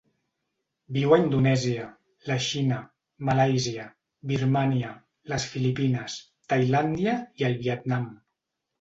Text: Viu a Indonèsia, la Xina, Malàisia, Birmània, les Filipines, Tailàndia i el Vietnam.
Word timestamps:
Viu 0.95 1.11
a 1.17 1.19
Indonèsia, 1.23 1.83
la 2.31 2.39
Xina, 2.47 2.79
Malàisia, 3.31 3.87
Birmània, 4.35 4.97
les 5.35 5.49
Filipines, 5.55 6.19
Tailàndia 6.57 7.19
i 7.41 7.51
el 7.53 7.65
Vietnam. 7.65 8.15